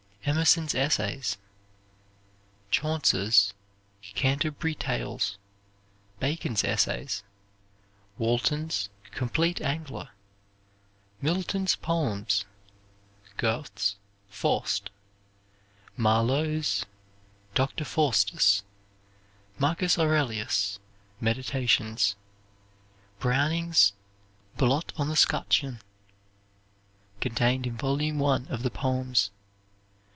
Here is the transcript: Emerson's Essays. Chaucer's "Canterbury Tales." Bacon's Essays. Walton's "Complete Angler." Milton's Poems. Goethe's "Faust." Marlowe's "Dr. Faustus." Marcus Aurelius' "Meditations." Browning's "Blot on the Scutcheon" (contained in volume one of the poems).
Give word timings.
Emerson's 0.23 0.75
Essays. 0.75 1.37
Chaucer's 2.69 3.53
"Canterbury 4.13 4.75
Tales." 4.75 5.37
Bacon's 6.19 6.63
Essays. 6.63 7.23
Walton's 8.19 8.89
"Complete 9.11 9.59
Angler." 9.61 10.09
Milton's 11.21 11.75
Poems. 11.75 12.45
Goethe's 13.37 13.95
"Faust." 14.29 14.91
Marlowe's 15.97 16.85
"Dr. 17.55 17.83
Faustus." 17.83 18.63
Marcus 19.57 19.97
Aurelius' 19.97 20.79
"Meditations." 21.19 22.15
Browning's 23.19 23.91
"Blot 24.55 24.93
on 24.97 25.09
the 25.09 25.15
Scutcheon" 25.17 25.79
(contained 27.19 27.65
in 27.65 27.75
volume 27.75 28.19
one 28.19 28.47
of 28.49 28.61
the 28.63 28.71
poems). 28.71 29.31